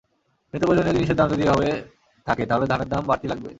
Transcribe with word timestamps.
নিত্যপ্রয়োজনীয় 0.53 0.95
জিনিসের 0.97 1.17
দাম 1.17 1.27
যদি 1.29 1.43
এভাবে 1.43 1.69
থাকে, 2.27 2.43
তাহলে 2.45 2.65
ধানের 2.67 2.89
দাম 2.89 3.03
বাড়তি 3.05 3.25
লাগবে। 3.27 3.49